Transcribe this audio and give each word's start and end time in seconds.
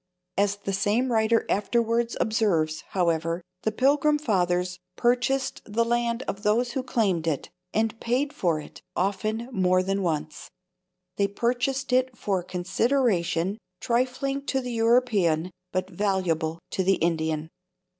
'"As 0.45 0.55
the 0.55 0.73
same 0.73 1.11
writer 1.11 1.45
afterwards 1.47 2.17
observes, 2.19 2.81
however, 2.89 3.43
the 3.61 3.71
Pilgrim 3.71 4.17
Fathers 4.17 4.79
"purchased 4.95 5.61
the 5.63 5.85
land 5.85 6.23
of 6.23 6.41
those 6.41 6.71
who 6.71 6.81
claimed 6.81 7.27
it, 7.27 7.51
and 7.71 7.99
paid 7.99 8.33
for 8.33 8.59
it—often, 8.59 9.49
more 9.51 9.83
than 9.83 10.01
once. 10.01 10.49
They 11.17 11.27
purchased 11.27 11.93
it 11.93 12.17
for 12.17 12.39
a 12.39 12.43
consideration, 12.43 13.59
trifling 13.79 14.43
to 14.47 14.59
the 14.59 14.73
European, 14.73 15.51
but 15.71 15.87
valuable 15.91 16.57
to 16.71 16.83
the 16.83 16.95
Indian. 16.95 17.49